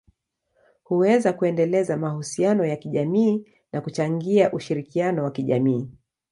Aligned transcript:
huweza 0.83 1.33
kuendeleza 1.33 1.97
mahusiano 1.97 2.65
ya 2.65 2.75
kijamii 2.75 3.45
na 3.73 3.81
kuchangia 3.81 4.51
ushirikiano 4.53 5.23
wa 5.23 5.31
kijamii. 5.31 5.89